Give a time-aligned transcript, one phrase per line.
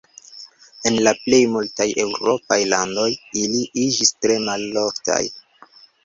[0.89, 3.09] En la plej multaj eŭropaj landoj
[3.41, 5.19] ili iĝis tre maloftaj.